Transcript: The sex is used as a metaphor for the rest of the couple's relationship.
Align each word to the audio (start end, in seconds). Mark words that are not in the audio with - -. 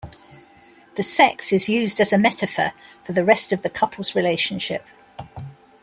The 0.95 1.03
sex 1.03 1.53
is 1.53 1.69
used 1.69 2.01
as 2.01 2.11
a 2.11 2.17
metaphor 2.17 2.71
for 3.03 3.11
the 3.11 3.23
rest 3.23 3.53
of 3.53 3.61
the 3.61 3.69
couple's 3.69 4.15
relationship. 4.15 4.83